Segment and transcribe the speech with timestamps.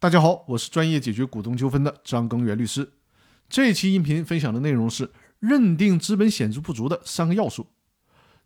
[0.00, 2.90] 大家好，我是专业解决股东纠纷的张根源律师。
[3.50, 7.66] 这期音频分享的内容是认定资本显著不足的三个要素。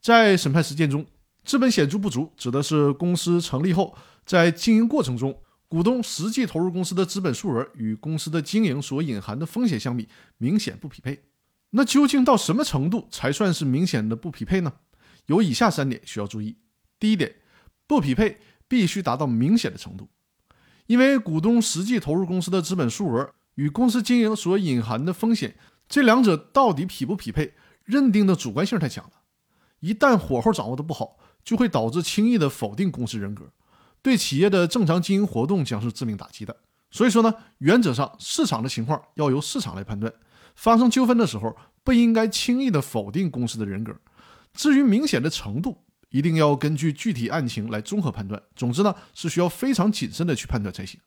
[0.00, 1.06] 在审判实践中，
[1.44, 3.96] 资本显著不足指的是公司成立后，
[4.26, 10.08] 在经营过程中，股东实际投入公司的资本数额与公司的经营所隐含的风险相比
[10.38, 11.22] 明显不匹配。
[11.70, 14.72] 那究竟到什么程度才算是明显的不匹配呢？
[15.26, 16.56] 有以下三点需要注意。
[16.98, 17.32] 第一点，
[17.86, 20.08] 不匹配必须达到明显的程度，
[20.86, 25.56] 因为股东实际投入公司的资本数额与公司经营所隐含的风险，
[25.88, 27.54] 这两者到底匹不匹配，
[27.84, 29.10] 认定的主观性太强了。
[29.80, 33.50] 一旦火候掌握的不好，就会导致轻易的否定公司人格，
[34.02, 36.56] 对企业的正常经营活动将是致命打击的。
[36.90, 40.12] 所以说呢，原则上市场的情况要由市场来判断，
[40.54, 43.94] 发生纠纷的时候不应该轻易的否定公司的人格。
[44.52, 45.83] 至于明显的程度，
[46.14, 48.40] 一定要根据具体案情来综合判断。
[48.54, 51.00] 总之呢，是需要非常谨慎的去判断才行。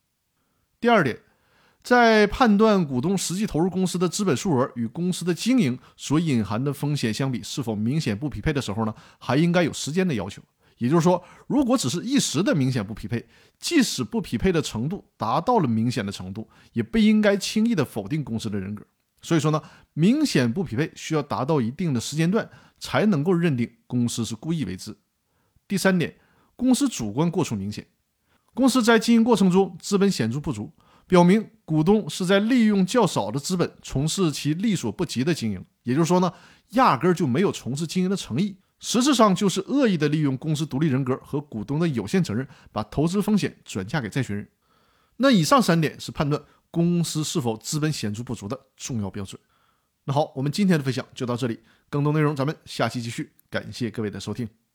[0.82, 1.18] 第二点，
[1.82, 10.42] 在判断股东实际投入公司的资本数额与公司的经营所隐含的风险相比是否明显不匹配的时候呢，还应该有时间的要求。
[10.78, 13.26] 也就是说，如果只是一时的明显不匹配，
[13.58, 18.86] 即使不匹配的程度达到了明显的程度，也不应该轻易的否定公司的人格。
[19.22, 19.62] 所以说呢，
[19.94, 22.50] 明显不匹配需要达到一定的时间段。
[22.80, 24.96] 才能够认定公司是故意为之。
[25.68, 26.16] 第三点，
[26.56, 27.86] 公司主观过错明显。
[28.54, 30.72] 公司在经营过程中资本显著不足，
[31.06, 35.64] 表明股东是在利用较少的资本从事其力所不及的经营。
[35.84, 36.34] 也就是说呢，
[36.70, 44.48] 压根儿就没有从事经营的诚意，实质上就是恶意的利用公司独立人格和股东的有限责任，把投资风险转嫁给债权人。
[45.18, 49.40] 那以上三点是判断公司是否资本显著不足的重要标准。
[50.06, 51.60] 那好，我们今天的分享就到这里。
[51.90, 53.32] 更多内容咱们下期继续。
[53.50, 54.67] 感谢各位的收听。